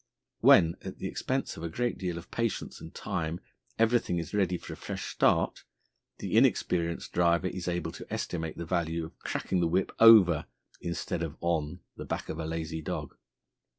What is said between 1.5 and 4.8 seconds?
of a great deal of patience and time, everything is ready for a